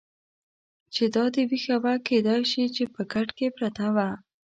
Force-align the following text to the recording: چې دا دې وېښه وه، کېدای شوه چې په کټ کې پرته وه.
چې 0.93 1.03
دا 1.15 1.25
دې 1.33 1.43
وېښه 1.49 1.77
وه، 1.83 1.93
کېدای 2.07 2.41
شوه 2.51 2.67
چې 2.75 2.83
په 2.95 3.01
کټ 3.11 3.27
کې 3.37 3.47
پرته 3.57 3.85
وه. 3.95 4.09